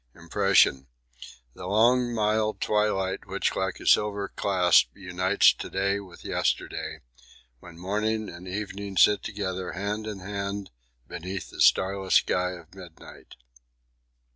[0.15, 0.87] Impression.
[1.53, 7.01] The long mild twilight which like a silver clasp unites to day with yesterday;
[7.59, 10.71] when morning and evening sit together hand in hand
[11.07, 13.35] beneath the starless sky of midnight.